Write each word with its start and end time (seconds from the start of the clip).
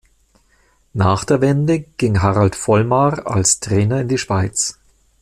Nach 0.95 1.23
der 1.25 1.41
Wende 1.41 1.79
ging 1.81 2.23
Harald 2.23 2.55
Vollmar 2.55 3.27
als 3.27 3.59
Trainer 3.59 4.01
in 4.01 4.07
die 4.07 4.17
Schweiz. 4.17 4.79